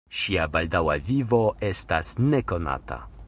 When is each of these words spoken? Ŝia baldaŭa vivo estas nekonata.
Ŝia 0.19 0.45
baldaŭa 0.55 0.95
vivo 1.09 1.43
estas 1.69 2.11
nekonata. 2.33 3.01